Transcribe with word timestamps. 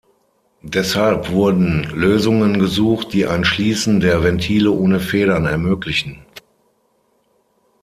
Deshalb 0.63 1.29
wurden 1.29 1.83
Lösungen 1.93 2.57
gesucht, 2.57 3.13
die 3.13 3.27
ein 3.27 3.45
Schließen 3.45 3.99
der 3.99 4.23
Ventile 4.23 4.71
ohne 4.71 4.99
Federn 4.99 5.45
ermöglichen. 5.45 6.25